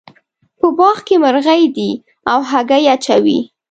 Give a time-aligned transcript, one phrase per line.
[0.59, 1.91] په باغ کې مرغۍ دي
[2.31, 3.39] او هګۍ اچوې